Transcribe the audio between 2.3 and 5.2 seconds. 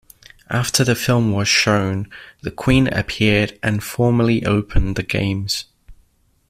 the Queen appeared and formally opened the